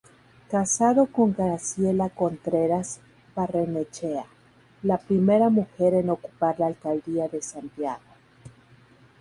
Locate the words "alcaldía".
6.65-7.27